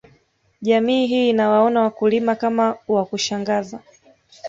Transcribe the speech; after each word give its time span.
Jamii 0.61 1.07
hii 1.07 1.29
inawaona 1.29 1.81
wakulima 1.81 2.35
kama 2.35 2.77
wa 2.87 3.05
kushangaza 3.05 3.79